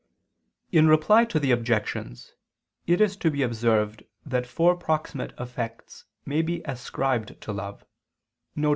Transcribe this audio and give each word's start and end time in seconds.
In 0.71 0.87
reply 0.87 1.25
to 1.25 1.39
the 1.39 1.51
objections, 1.51 2.33
it 2.87 2.99
is 3.01 3.15
to 3.17 3.29
be 3.29 3.43
observed 3.43 4.03
that 4.25 4.47
four 4.47 4.75
proximate 4.75 5.31
effects 5.39 6.05
may 6.25 6.41
be 6.41 6.63
ascribed 6.65 7.39
to 7.41 7.53
love: 7.53 7.85
viz. 8.55 8.69